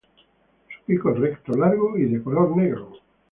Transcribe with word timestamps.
Su 0.67 0.83
pico 0.85 1.11
es 1.11 1.19
recto, 1.19 1.55
largo 1.55 1.95
y 1.95 2.05
de 2.05 2.23
color 2.23 2.57
negro. 2.57 2.91